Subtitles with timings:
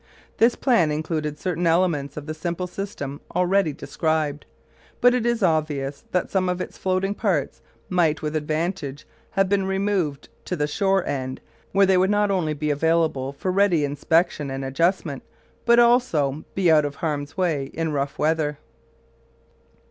[0.37, 4.47] This plan included certain elements of the simple system already described;
[4.99, 9.63] but it is obvious that some of its floating parts might with advantage have been
[9.67, 11.39] removed to the shore end,
[11.71, 15.21] where they would not only be available for ready inspection and adjustment,
[15.65, 18.57] but also be out of harm's way in rough weather.